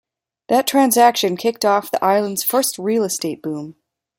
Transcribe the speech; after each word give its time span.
That 0.49 0.65
transaction 0.65 1.37
kicked 1.37 1.63
off 1.63 1.91
the 1.91 2.03
island's 2.03 2.41
first 2.41 2.79
real 2.79 3.03
estate 3.03 3.43
boom. 3.43 3.75